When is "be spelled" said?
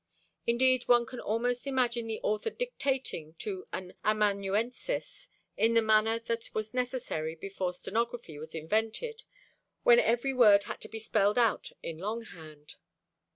10.89-11.37